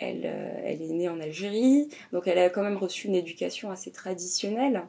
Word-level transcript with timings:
Elle, 0.00 0.22
euh, 0.24 0.62
elle, 0.64 0.80
est 0.80 0.88
née 0.88 1.10
en 1.10 1.20
Algérie, 1.20 1.88
donc 2.14 2.26
elle 2.26 2.38
a 2.38 2.48
quand 2.48 2.62
même 2.62 2.78
reçu 2.78 3.06
une 3.06 3.14
éducation 3.14 3.70
assez 3.70 3.90
traditionnelle. 3.90 4.82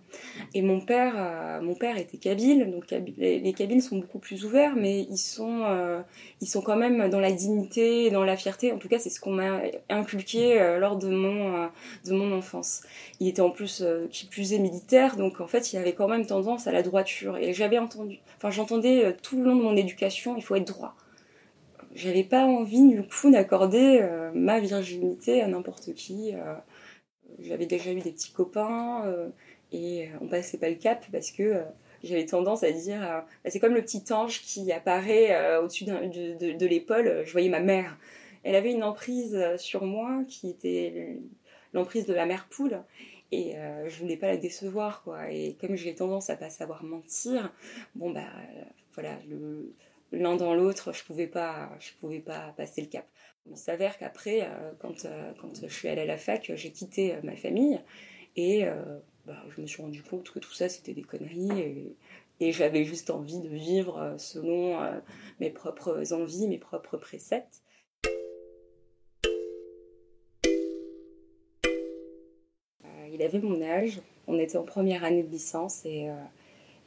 Et 0.54 0.62
mon 0.62 0.80
père, 0.80 1.16
euh, 1.18 1.62
mon 1.62 1.76
père 1.76 1.98
était 1.98 2.18
kabyle, 2.18 2.72
donc 2.72 2.90
les, 3.18 3.54
Kabyles 3.54 3.82
sont 3.82 3.98
beaucoup 3.98 4.20
plus 4.20 4.46
ouverts, 4.46 4.74
mais 4.78 5.02
ils 5.02 5.18
sont, 5.18 5.64
euh, 5.66 6.02
ils 6.40 6.48
sont 6.48 6.62
quand 6.62 6.78
même 6.78 7.10
dans 7.10 7.20
la 7.20 7.34
dignité 7.34 8.10
dans 8.10 8.24
la 8.24 8.38
fierté. 8.38 8.72
En 8.72 8.78
tout 8.78 8.88
cas, 8.88 9.00
c'est 9.00 9.10
ce 9.10 9.20
qu'on 9.20 9.34
m'a 9.34 9.60
inculqué 9.90 10.78
lors 10.80 10.96
de 10.96 11.10
mon, 11.10 11.70
de 12.06 12.14
mon 12.14 12.32
enfance. 12.32 12.84
Il 13.20 13.28
était 13.28 13.42
en 13.42 13.50
plus, 13.50 13.84
qui 14.12 14.28
plus 14.28 14.54
est 14.54 14.60
militaire, 14.60 15.18
donc 15.18 15.42
en 15.42 15.48
fait, 15.48 15.74
il 15.74 15.78
avait 15.78 15.94
quand 15.94 16.08
même 16.08 16.26
tendance 16.26 16.68
à 16.68 16.72
la 16.72 16.84
droiture. 16.84 17.36
Et 17.36 17.54
j'avais 17.54 17.80
entendu, 17.80 18.20
enfin, 18.38 18.50
j'entendais 18.50 19.14
tout 19.22 19.38
le 19.38 19.44
long 19.44 19.58
de 19.58 19.62
mon 19.62 19.76
éducation, 19.76 20.38
il 20.38 20.44
faut 20.44 20.56
être 20.56 20.68
droit 20.68 20.96
j'avais 21.94 22.24
pas 22.24 22.46
envie 22.46 22.88
du 22.88 23.04
coup 23.04 23.32
d'accorder 23.32 24.00
euh, 24.02 24.32
ma 24.34 24.60
virginité 24.60 25.42
à 25.42 25.48
n'importe 25.48 25.94
qui. 25.94 26.34
Euh. 26.34 26.56
j'avais 27.40 27.66
déjà 27.66 27.92
eu 27.92 28.00
des 28.00 28.12
petits 28.12 28.32
copains 28.32 29.06
euh, 29.06 29.30
et 29.72 30.10
on 30.22 30.28
passait 30.28 30.58
pas 30.58 30.70
le 30.70 30.76
cap 30.76 31.06
parce 31.12 31.32
que 31.32 31.62
j'avais 32.04 32.26
tendance 32.26 32.64
à 32.64 32.72
dire 32.72 33.00
bah, 33.00 33.50
c'est 33.50 33.60
comme 33.60 33.74
le 33.74 33.82
petit 33.82 34.04
ange 34.12 34.42
qui 34.42 34.72
apparaît 34.72 35.58
au-dessus 35.60 35.86
de, 35.86 36.66
l'épaule. 36.66 37.24
Je 37.26 37.32
voyais 37.32 37.50
ma 37.50 37.60
mère. 37.60 37.98
Elle 38.44 38.56
avait 38.56 38.72
une 38.72 38.84
emprise 38.84 39.40
sur 39.58 39.86
moi 39.86 40.24
qui 40.28 40.50
était 40.50 41.20
l'emprise 41.74 42.06
de 42.06 42.14
la 42.14 42.26
mère 42.26 42.48
poule 42.50 42.82
et 43.32 43.54
je 43.88 44.00
voulais 44.00 44.18
pas 44.18 44.28
la 44.28 44.38
décevoir 44.38 45.04
quoi 45.04 45.32
et 45.32 45.56
comme 45.62 45.78
j'ai 45.78 45.96
tendance 45.96 46.30
à 46.30 46.36
pas 46.36 46.50
savoir 46.50 46.84
mentir 46.84 47.54
bon 47.96 48.10
bah 48.10 48.28
voilà 48.94 49.18
le 49.30 49.74
l'un 50.12 50.36
dans 50.36 50.54
l'autre, 50.54 50.94
je 50.94 51.04
pouvais 51.04 51.28
pas, 51.28 51.70
je 51.80 51.92
pouvais 52.00 52.20
pas 52.20 52.54
passer 52.58 52.82
le 52.82 52.88
cap. 52.88 53.08
Il 53.50 53.58
s'avère 53.58 53.98
qu'après, 53.98 54.44
euh, 54.44 54.72
quand, 54.80 55.06
euh, 55.06 55.32
quand 55.40 55.66
je 55.68 55.74
suis 55.74 55.88
allée 55.88 56.02
à 56.02 56.06
la 56.06 56.18
fac, 56.18 56.52
j'ai 56.54 56.72
quitté 56.72 57.16
euh, 57.16 57.20
ma 57.24 57.36
famille 57.36 57.80
et 58.36 58.64
bah, 59.26 59.36
je 59.50 59.60
me 59.60 59.68
suis 59.68 59.82
rendu 59.82 60.02
compte 60.04 60.32
que 60.32 60.40
tout 60.40 60.54
ça 60.54 60.70
c'était 60.70 60.94
des 60.94 61.02
conneries 61.02 61.60
et, 62.40 62.52
j'avais 62.54 62.86
juste 62.86 63.12
envie 63.12 63.40
de 63.40 63.50
vivre 63.50 64.16
selon 64.18 64.80
mes 65.40 65.52
propres 65.52 66.12
envies, 66.14 66.48
mes 66.48 66.58
propres 66.58 66.98
préceptes. 66.98 67.62
il 73.14 73.22
avait 73.22 73.40
mon 73.40 73.62
âge, 73.62 74.02
on 74.28 74.40
était 74.40 74.58
en 74.58 74.64
première 74.64 75.04
année 75.04 75.22
de 75.22 75.30
licence 75.30 75.86
et, 75.86 76.10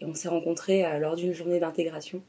et 0.00 0.05
on 0.05 0.14
s'est 0.14 0.28
rencontrés 0.28 0.98
lors 0.98 1.14
d'une 1.14 1.34
journée 1.34 1.61
d'intégration. 1.61 2.22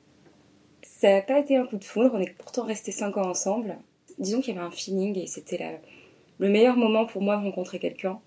Ça 0.86 1.12
n'a 1.12 1.22
pas 1.22 1.40
été 1.40 1.58
un 1.58 1.66
coup 1.66 1.78
de 1.78 1.84
foudre, 1.84 2.12
on 2.14 2.20
est 2.20 2.30
pourtant 2.38 2.64
restés 2.64 2.92
5 2.92 3.18
ans 3.18 3.28
ensemble. 3.28 3.76
Disons 4.20 4.40
qu'il 4.40 4.54
y 4.54 4.58
avait 4.58 4.66
un 4.66 4.72
feeling 4.72 5.18
et 5.18 5.26
c'était 5.26 5.82
le 6.38 6.48
meilleur 6.48 6.78
moment 6.78 7.08
pour 7.08 7.24
moi 7.24 7.38
de 7.38 7.44
rencontrer 7.44 7.80
quelqu'un. 7.80 8.20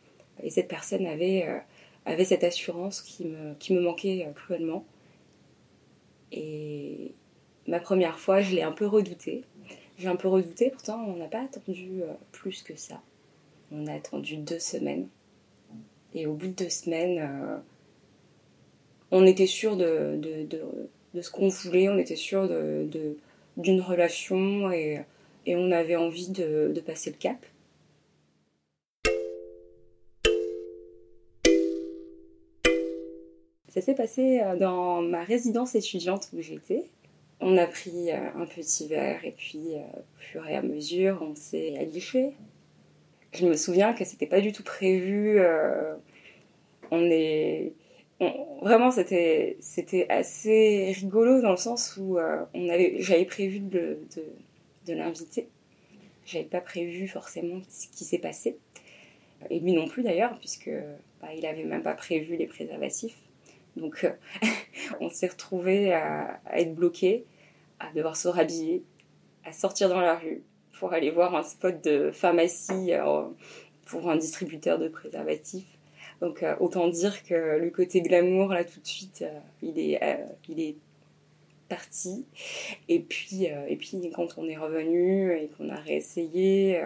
Et 0.42 0.50
cette 0.50 0.67
personne 0.67 1.06
avait, 1.06 1.47
euh, 1.47 2.25
cette 2.25 2.42
assurance 2.42 3.00
qui 3.00 3.27
me, 3.27 3.81
manquait 3.81 4.27
euh, 4.27 4.33
cruellement. 4.33 4.84
Et 6.33 7.12
ma 7.69 7.78
première 7.78 8.19
fois, 8.19 8.41
je 8.41 8.56
l'ai 8.56 8.62
un 8.62 8.72
peu 8.72 8.87
redouté. 8.87 9.44
J'ai 9.97 10.09
un 10.09 10.16
peu 10.16 10.28
redouté, 10.28 10.71
pourtant 10.71 11.03
on 11.06 11.16
n'a 11.16 11.28
pas 11.28 11.43
attendu 11.43 12.03
euh, 12.03 12.12
plus 12.32 12.62
que 12.62 12.77
ça. 12.77 13.00
On 13.71 13.87
a 13.87 13.94
attendu 13.94 14.37
deux 14.37 14.59
semaines. 14.59 15.06
Et 16.12 16.27
au 16.27 16.34
bout 16.34 16.49
de 16.49 16.53
deux 16.65 16.71
semaines, 16.71 17.62
on 19.12 19.25
était 19.27 19.47
sûr 19.47 19.77
de 19.77 20.19
de 21.14 21.22
ce 21.22 21.30
qu'on 21.30 21.48
voulait, 21.48 21.88
on 21.88 21.98
était 21.98 22.16
sûr 22.16 22.48
de, 22.48 23.16
d'une 23.56 23.80
relation 23.80 24.70
et, 24.70 25.00
et, 25.46 25.56
on 25.56 25.70
avait 25.70 25.96
envie 25.96 26.30
de, 26.30 26.72
de 26.74 26.80
passer 26.80 27.10
le 27.10 27.16
cap. 27.16 27.44
Ça 33.69 33.82
s'est 33.82 33.94
passé 33.94 34.41
euh, 34.41 34.56
dans 34.56 35.02
ma 35.02 35.22
résidence 35.22 35.74
étudiante 35.74 36.28
où 36.32 36.41
j'étais. 36.41 36.84
On 37.40 37.56
a 37.56 37.66
pris 37.66 38.10
euh, 38.10 38.16
un 38.34 38.46
petit 38.46 38.88
verre 38.88 39.25
et 39.25 39.30
puis 39.30 39.75
euh, 39.75 39.78
au 39.78 40.19
fur 40.19 40.48
et 40.48 40.56
à 40.56 40.62
mesure 40.62 41.22
on 41.22 41.36
s'est 41.36 41.76
aguiché. 41.78 42.32
Je 43.32 43.46
me 43.46 43.54
souviens 43.54 43.92
que 43.92 44.04
c'était 44.04 44.26
pas 44.26 44.40
du 44.40 44.52
tout 44.52 44.64
prévu. 44.64 45.40
on 46.90 47.04
est 47.04 47.72
vraiment 48.62 48.91
c'était 48.91 49.56
c'était 49.61 50.06
assez 50.09 50.93
rigolo 50.97 51.41
dans 51.41 51.53
le 51.53 51.56
sens 51.56 51.97
où 51.97 52.19
euh, 52.19 52.45
on 52.55 52.69
avait 52.69 52.97
j'avais 52.99 53.25
prévu 53.25 53.61
de, 53.61 53.99
l'inviter. 54.89 55.49
J'avais 56.25 56.45
pas 56.45 56.61
prévu 56.61 57.09
forcément 57.09 57.61
ce 57.69 57.89
qui 57.89 58.05
s'est 58.05 58.19
passé. 58.19 58.59
Et 59.51 59.61
lui 59.61 59.73
non 59.73 59.87
plus 59.87 60.03
d'ailleurs 60.03 60.39
puisque 60.39 60.71
bah, 61.21 61.29
il 61.37 61.47
avait 61.47 61.65
même 61.65 61.83
pas 61.83 61.95
prévu 61.95 62.37
les 62.37 62.47
préservatifs. 62.47 63.17
Donc 63.77 64.05
euh, 64.05 64.11
on 65.00 65.11
s'est 65.11 65.29
retrouvé 65.29 65.93
à, 65.93 66.41
être 66.53 66.75
bloqué 66.75 67.25
à 67.79 67.93
devoir 67.93 68.17
se 68.17 68.29
rhabiller 68.29 68.83
à 69.45 69.53
sortir 69.53 69.89
dans 69.89 70.00
la 70.00 70.17
rue 70.17 70.43
pour 70.79 70.93
aller 70.93 71.11
voir 71.11 71.35
un 71.35 71.43
spot 71.43 71.83
de 71.85 72.11
pharmacie 72.11 72.93
euh, 72.93 73.23
pour 73.85 74.11
un 74.11 74.17
distributeur 74.17 74.79
de 74.79 74.89
préservatifs 74.89 75.78
donc 76.21 76.43
euh, 76.43 76.56
autant 76.61 76.89
dire 76.89 77.23
que 77.23 77.59
le 77.59 77.71
côté 77.71 78.01
glamour 78.01 78.49
là 78.49 78.65
tout 78.65 78.81
de 78.81 78.87
suite, 78.87 79.23
euh, 79.23 79.39
il 79.62 79.79
est 79.79 80.03
euh, 80.03 80.25
il 80.49 80.61
est 80.61 80.77
parti. 81.69 82.25
Et 82.89 82.99
puis 82.99 83.45
et 83.45 83.77
puis 83.77 84.11
quand 84.15 84.39
on 84.39 84.49
est 84.49 84.56
revenu 84.56 85.33
et 85.33 85.49
qu'on 85.49 85.69
a 85.69 85.77
réessayé, 85.77 86.83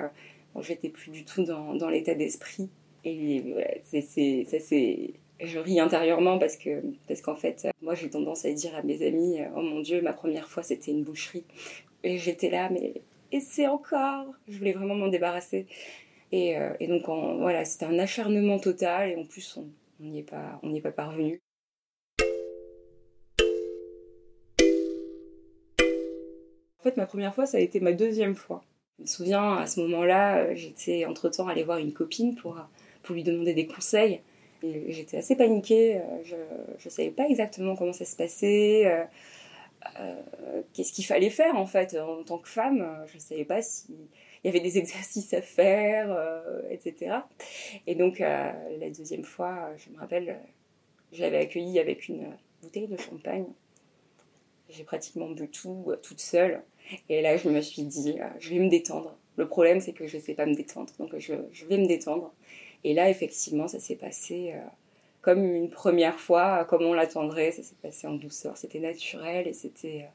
j'étais 0.60 0.88
plus 0.88 1.10
du 1.12 1.24
tout 1.24 1.44
dans, 1.44 1.74
dans 1.74 1.88
l'état 1.88 2.14
d'esprit. 2.14 2.68
Et 3.04 3.42
c'est 3.84 4.44
ça 4.44 4.58
c'est 4.58 5.10
je 5.40 5.58
ris 5.58 5.80
intérieurement 5.80 6.38
parce 6.38 6.56
que 6.56 6.82
parce 7.08 7.20
qu'en 7.20 7.34
fait 7.34 7.68
moi 7.80 7.94
j'ai 7.94 8.10
tendance 8.10 8.44
à 8.44 8.52
dire 8.52 8.74
à 8.76 8.82
mes 8.82 9.04
amis 9.06 9.38
oh 9.56 9.62
mon 9.62 9.80
dieu 9.80 10.00
ma 10.00 10.12
première 10.12 10.48
fois 10.48 10.62
c'était 10.62 10.92
une 10.92 11.02
boucherie 11.02 11.42
et 12.04 12.18
j'étais 12.18 12.48
là 12.48 12.68
mais 12.70 12.94
et 13.32 13.40
c'est 13.40 13.66
encore 13.66 14.26
je 14.48 14.56
voulais 14.56 14.72
vraiment 14.72 14.94
m'en 14.94 15.08
débarrasser 15.08 15.66
euh, 16.32 16.72
et, 16.80 16.86
donc 16.86 17.04
voilà, 17.06 17.64
c'était 17.64 17.84
un 17.84 17.98
acharnement 17.98 18.58
total 18.58 19.10
et 19.10 19.16
en 19.16 19.24
plus 19.24 19.58
on 19.58 20.04
n'y 20.04 20.18
est 20.18 20.22
pas, 20.22 20.92
parvenu. 20.92 21.40
En 26.78 26.82
fait, 26.82 26.96
ma 26.96 27.06
première 27.06 27.34
fois, 27.34 27.46
ça 27.46 27.58
a 27.58 27.60
été 27.60 27.78
ma 27.78 27.92
deuxième 27.92 28.34
fois. 28.34 28.64
Je 28.98 29.02
me 29.02 29.06
souviens, 29.06 29.56
à 29.58 29.66
ce 29.66 29.80
moment-là, 29.80 30.38
euh, 30.38 30.54
j'étais 30.54 31.04
entre-temps 31.04 31.46
allée 31.46 31.62
voir 31.62 31.78
une 31.78 31.92
copine 31.92 32.34
pour, 32.34 32.58
pour 33.02 33.14
lui 33.14 33.22
demander 33.22 33.54
des 33.54 33.66
conseils. 33.66 34.20
J'étais 34.62 35.18
assez 35.18 35.36
paniquée, 35.36 35.96
euh, 35.96 36.00
je 36.24 36.84
ne 36.84 36.90
savais 36.90 37.10
pas 37.10 37.28
exactement 37.28 37.76
comment 37.76 37.92
ça 37.92 38.04
se 38.04 38.16
passait, 38.16 39.08
qu'est-ce 40.72 40.92
qu'il 40.92 41.04
fallait 41.04 41.30
faire 41.30 41.56
en 41.56 41.66
fait 41.66 41.96
en 41.98 42.22
tant 42.22 42.38
que 42.38 42.48
femme. 42.48 42.86
Je 43.08 43.16
ne 43.16 43.20
savais 43.20 43.44
pas 43.44 43.60
si 43.60 43.92
il 44.42 44.48
y 44.48 44.50
avait 44.50 44.60
des 44.60 44.78
exercices 44.82 45.32
à 45.34 45.42
faire, 45.42 46.10
euh, 46.10 46.62
etc. 46.70 47.16
Et 47.86 47.94
donc, 47.94 48.20
euh, 48.20 48.52
la 48.78 48.90
deuxième 48.90 49.24
fois, 49.24 49.70
je 49.76 49.90
me 49.90 49.98
rappelle, 49.98 50.38
j'avais 51.12 51.38
accueilli 51.38 51.78
avec 51.78 52.08
une 52.08 52.36
bouteille 52.62 52.88
de 52.88 52.96
champagne. 52.96 53.46
J'ai 54.70 54.84
pratiquement 54.84 55.28
bu 55.28 55.48
tout 55.48 55.84
euh, 55.88 55.96
toute 55.96 56.20
seule. 56.20 56.62
Et 57.08 57.22
là, 57.22 57.36
je 57.36 57.48
me 57.48 57.60
suis 57.60 57.82
dit, 57.82 58.18
je 58.38 58.50
vais 58.50 58.58
me 58.58 58.68
détendre. 58.68 59.16
Le 59.36 59.46
problème, 59.46 59.80
c'est 59.80 59.92
que 59.92 60.06
je 60.06 60.16
ne 60.16 60.22
sais 60.22 60.34
pas 60.34 60.46
me 60.46 60.54
détendre. 60.54 60.92
Donc, 60.98 61.16
je, 61.16 61.34
vais 61.66 61.78
me 61.78 61.86
détendre. 61.86 62.32
Et 62.84 62.92
là, 62.92 63.08
effectivement, 63.08 63.68
ça 63.68 63.78
s'est 63.78 63.96
passé 63.96 64.52
comme 65.22 65.44
une 65.44 65.70
première 65.70 66.18
fois, 66.18 66.64
comme 66.64 66.82
on 66.82 66.92
l'attendrait. 66.92 67.52
Ça 67.52 67.62
s'est 67.62 67.76
passé 67.80 68.08
en 68.08 68.14
douceur. 68.14 68.56
C'était 68.56 68.80
naturel 68.80 69.46
et 69.46 69.52
c'était, 69.52 70.06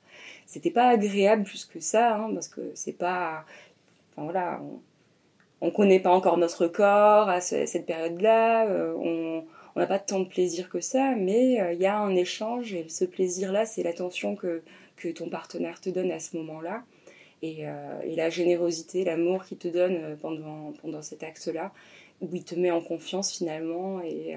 c'était 0.45 0.69
pas 0.69 0.89
agréable 0.89 1.43
plus 1.43 1.65
que 1.65 1.79
ça, 1.79 2.17
hein, 2.17 2.31
parce 2.33 2.49
que 2.49 2.71
c'est 2.75 2.97
pas, 2.97 3.45
voilà, 4.17 4.61
on 5.61 5.67
ne 5.67 5.71
connaît 5.71 5.99
pas 5.99 6.11
encore 6.11 6.37
notre 6.37 6.67
corps 6.67 7.29
à 7.29 7.41
cette 7.41 7.85
période-là, 7.85 8.67
euh, 8.67 8.93
on 8.95 9.45
n'a 9.79 9.87
pas 9.87 9.99
tant 9.99 10.19
de 10.19 10.27
plaisir 10.27 10.69
que 10.69 10.79
ça, 10.79 11.15
mais 11.15 11.61
euh, 11.61 11.73
il 11.73 11.79
y 11.79 11.85
a 11.85 11.97
un 11.97 12.15
échange 12.15 12.73
et 12.73 12.87
ce 12.89 13.05
plaisir-là, 13.05 13.65
c'est 13.65 13.83
l'attention 13.83 14.35
que, 14.35 14.61
que 14.95 15.09
ton 15.09 15.29
partenaire 15.29 15.81
te 15.81 15.89
donne 15.89 16.11
à 16.11 16.19
ce 16.19 16.37
moment-là. 16.37 16.83
Et, 17.41 17.67
euh, 17.67 17.99
la 18.15 18.29
générosité, 18.29 19.03
l'amour 19.03 19.45
qu'il 19.45 19.57
te 19.57 19.67
donne 19.67 20.17
pendant, 20.21 20.73
pendant 20.81 21.01
cet 21.01 21.23
acte-là, 21.23 21.71
où 22.21 22.29
il 22.33 22.43
te 22.43 22.55
met 22.55 22.71
en 22.71 22.81
confiance 22.81 23.35
finalement. 23.35 24.01
Et, 24.01 24.35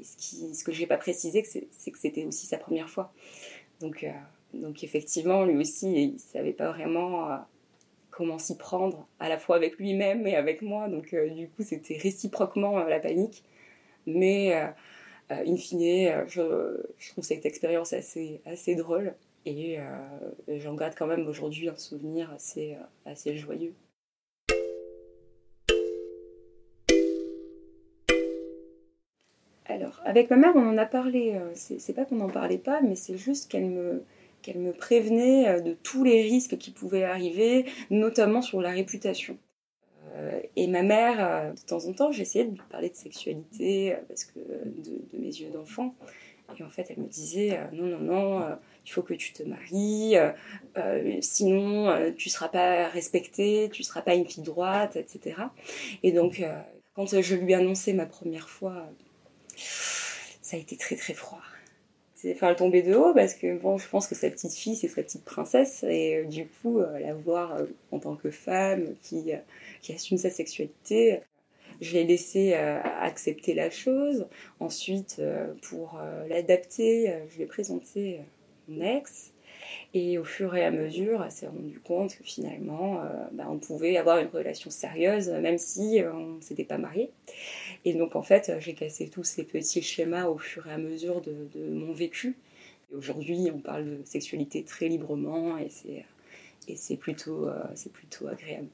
ce 0.00 0.62
que 0.62 0.70
je 0.70 0.80
n'ai 0.80 0.86
pas 0.86 0.96
précisé, 0.96 1.42
c'est 1.44 1.90
que 1.90 1.98
c'était 1.98 2.24
aussi 2.24 2.46
sa 2.46 2.58
première 2.58 2.88
fois. 2.88 3.12
Donc, 3.80 4.06
donc 4.54 4.84
effectivement, 4.84 5.44
lui 5.44 5.56
aussi, 5.56 5.92
il 5.92 6.12
ne 6.14 6.18
savait 6.18 6.52
pas 6.52 6.70
vraiment 6.70 7.28
comment 8.18 8.40
s'y 8.40 8.56
prendre, 8.56 9.06
à 9.20 9.28
la 9.28 9.38
fois 9.38 9.54
avec 9.54 9.78
lui-même 9.78 10.26
et 10.26 10.34
avec 10.34 10.60
moi. 10.60 10.88
Donc 10.88 11.14
euh, 11.14 11.30
du 11.30 11.48
coup, 11.48 11.62
c'était 11.62 11.96
réciproquement 11.96 12.80
euh, 12.80 12.88
la 12.88 12.98
panique. 12.98 13.44
Mais 14.06 14.56
euh, 15.30 15.44
in 15.46 15.56
fine, 15.56 16.24
je, 16.26 16.82
je, 16.98 17.10
trouve 17.12 17.22
cette 17.22 17.46
expérience 17.46 17.92
assez, 17.92 18.40
assez 18.44 18.74
drôle. 18.74 19.14
Et 19.46 19.78
j'en 20.46 20.74
garde 20.74 20.94
quand 20.94 21.06
même 21.06 21.26
aujourd'hui 21.26 21.70
un 21.70 21.76
souvenir 21.76 22.30
assez, 22.32 22.76
assez 23.06 23.34
joyeux. 23.38 23.72
Alors, 29.64 30.02
avec 30.04 30.28
ma 30.28 30.36
mère, 30.36 30.52
on 30.54 30.68
en 30.68 30.76
a 30.76 30.84
parlé. 30.84 31.40
C'est 31.54 31.94
pas 31.94 32.04
qu'on 32.04 32.16
n'en 32.16 32.28
parlait 32.28 32.58
pas, 32.58 32.82
mais 32.82 32.94
c'est 32.94 33.16
juste 33.16 33.50
qu'elle 33.50 33.70
me, 33.70 34.02
qu'elle 34.42 34.58
me 34.58 34.72
prévenait 34.72 35.60
de 35.60 35.74
tous 35.74 36.04
les 36.04 36.22
risques 36.22 36.58
qui 36.58 36.70
pouvaient 36.70 37.04
arriver, 37.04 37.66
notamment 37.90 38.42
sur 38.42 38.60
la 38.60 38.70
réputation. 38.70 39.36
Et 40.56 40.66
ma 40.66 40.82
mère, 40.82 41.54
de 41.54 41.60
temps 41.66 41.84
en 41.86 41.92
temps, 41.92 42.10
j'essayais 42.10 42.44
de 42.44 42.50
lui 42.50 42.60
parler 42.70 42.88
de 42.88 42.96
sexualité 42.96 43.94
parce 44.08 44.24
que 44.24 44.38
de, 44.38 45.18
mes 45.18 45.28
yeux 45.28 45.50
d'enfant. 45.50 45.94
Et 46.58 46.62
en 46.62 46.70
fait, 46.70 46.86
elle 46.90 47.02
me 47.02 47.08
disait 47.08 47.58
non, 47.72 47.84
non, 47.84 47.98
non, 47.98 48.58
il 48.84 48.90
faut 48.90 49.02
que 49.02 49.14
tu 49.14 49.32
te 49.32 49.42
maries, 49.42 50.16
sinon 51.20 52.12
tu 52.16 52.30
seras 52.30 52.48
pas 52.48 52.88
respectée, 52.88 53.68
tu 53.72 53.82
seras 53.82 54.02
pas 54.02 54.14
une 54.14 54.26
fille 54.26 54.42
droite, 54.42 54.96
etc. 54.96 55.36
Et 56.02 56.10
donc, 56.10 56.42
quand 56.94 57.20
je 57.20 57.34
lui 57.36 57.52
ai 57.52 57.54
annoncé 57.54 57.92
ma 57.92 58.06
première 58.06 58.48
fois, 58.48 58.88
ça 59.56 60.56
a 60.56 60.58
été 60.58 60.76
très 60.76 60.96
très 60.96 61.14
froid. 61.14 61.42
Enfin, 62.26 62.50
elle 62.50 62.56
tombait 62.56 62.82
de 62.82 62.94
haut 62.94 63.14
parce 63.14 63.34
que 63.34 63.58
je 63.58 63.88
pense 63.88 64.08
que 64.08 64.14
sa 64.14 64.28
petite 64.30 64.52
fille, 64.52 64.74
c'est 64.74 64.88
sa 64.88 65.02
petite 65.02 65.24
princesse. 65.24 65.84
Et 65.84 66.16
euh, 66.16 66.24
du 66.24 66.46
coup, 66.46 66.80
euh, 66.80 66.98
la 66.98 67.14
voir 67.14 67.54
euh, 67.54 67.66
en 67.92 68.00
tant 68.00 68.16
que 68.16 68.30
femme 68.30 68.94
qui, 69.02 69.32
qui 69.82 69.92
assume 69.92 70.18
sa 70.18 70.30
sexualité, 70.30 71.20
je 71.80 71.92
l'ai 71.92 72.04
laissé 72.04 72.54
accepter 72.54 73.54
la 73.54 73.70
chose. 73.70 74.26
Ensuite, 74.58 75.22
pour 75.62 76.00
l'adapter, 76.28 77.14
je 77.30 77.36
lui 77.36 77.44
ai 77.44 77.46
présenté 77.46 78.20
mon 78.66 78.84
ex. 78.84 79.32
Et 79.94 80.18
au 80.18 80.24
fur 80.24 80.54
et 80.54 80.64
à 80.64 80.70
mesure, 80.70 81.22
elle 81.24 81.30
s'est 81.30 81.46
rendue 81.46 81.80
compte 81.80 82.16
que 82.16 82.24
finalement, 82.24 83.00
euh, 83.00 83.24
bah, 83.32 83.46
on 83.48 83.58
pouvait 83.58 83.96
avoir 83.96 84.18
une 84.18 84.28
relation 84.28 84.70
sérieuse, 84.70 85.28
même 85.28 85.58
si 85.58 86.02
euh, 86.02 86.12
on 86.12 86.36
ne 86.36 86.40
s'était 86.40 86.64
pas 86.64 86.78
marié. 86.78 87.10
Et 87.84 87.94
donc, 87.94 88.16
en 88.16 88.22
fait, 88.22 88.52
j'ai 88.60 88.74
cassé 88.74 89.08
tous 89.08 89.24
ces 89.24 89.44
petits 89.44 89.82
schémas 89.82 90.26
au 90.26 90.38
fur 90.38 90.66
et 90.66 90.72
à 90.72 90.78
mesure 90.78 91.20
de, 91.22 91.48
mon 91.70 91.92
vécu. 91.92 92.36
Et 92.92 92.94
aujourd'hui, 92.94 93.50
on 93.54 93.58
parle 93.58 93.84
de 93.84 94.04
sexualité 94.04 94.62
très 94.62 94.88
librement 94.88 95.58
et 95.58 95.68
c'est, 95.70 96.96
plutôt, 96.96 97.48
euh, 97.48 97.62
c'est 97.74 97.92
plutôt 97.92 98.28
agréable. 98.28 98.68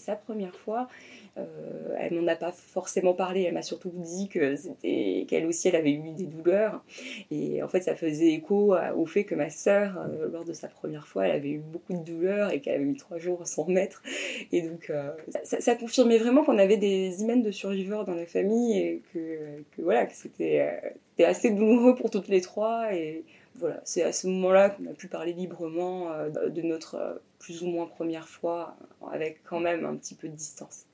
Sa 0.00 0.16
première 0.16 0.54
fois, 0.56 0.88
euh, 1.38 1.94
elle 1.98 2.14
m'en 2.14 2.26
a 2.26 2.36
pas 2.36 2.52
forcément 2.52 3.14
parlé, 3.14 3.42
elle 3.42 3.54
m'a 3.54 3.62
surtout 3.62 3.92
dit 3.94 4.28
que 4.28 4.56
c'était 4.56 5.26
qu'elle 5.28 5.46
aussi 5.46 5.68
elle 5.68 5.76
avait 5.76 5.92
eu 5.92 6.10
des 6.12 6.26
douleurs. 6.26 6.82
Et 7.30 7.62
en 7.62 7.68
fait, 7.68 7.82
ça 7.82 7.94
faisait 7.94 8.32
écho 8.32 8.74
au 8.96 9.06
fait 9.06 9.24
que 9.24 9.34
ma 9.34 9.50
sœur, 9.50 9.98
euh, 9.98 10.28
lors 10.30 10.44
de 10.44 10.52
sa 10.52 10.68
première 10.68 11.06
fois, 11.06 11.26
elle 11.26 11.36
avait 11.36 11.50
eu 11.50 11.58
beaucoup 11.58 11.92
de 11.92 12.04
douleurs 12.04 12.52
et 12.52 12.60
qu'elle 12.60 12.80
avait 12.80 12.90
eu 12.90 12.96
trois 12.96 13.18
jours 13.18 13.46
sans 13.46 13.66
mettre. 13.66 14.02
Et 14.52 14.62
donc, 14.62 14.90
euh, 14.90 15.10
ça, 15.44 15.74
confirmait 15.76 16.18
vraiment 16.18 16.44
qu'on 16.44 16.58
avait 16.58 16.76
des 16.76 17.22
hymen 17.22 17.42
de 17.42 17.50
surviveurs 17.50 18.04
dans 18.04 18.14
la 18.14 18.26
famille 18.26 18.78
et 18.78 19.02
que, 19.12 19.62
que 19.76 19.82
voilà, 19.82 20.06
que 20.06 20.14
c'était 20.14 20.94
assez 21.24 21.50
douloureux 21.50 21.94
pour 21.94 22.10
toutes 22.10 22.28
les 22.28 22.40
trois. 22.40 22.92
Et 22.94 23.24
voilà, 23.54 23.80
c'est 23.84 24.02
à 24.02 24.12
ce 24.12 24.26
moment-là 24.26 24.70
qu'on 24.70 24.86
a 24.86 24.94
pu 24.94 25.06
parler 25.06 25.32
librement 25.32 26.10
de 26.28 26.62
notre 26.62 27.20
plus 27.40 27.64
ou 27.64 27.66
moins 27.66 27.86
première 27.86 28.28
fois, 28.28 28.76
avec 29.10 29.42
quand 29.42 29.58
même 29.58 29.84
un 29.84 29.96
petit 29.96 30.14
peu 30.14 30.28
de 30.28 30.36
distance. 30.36 30.86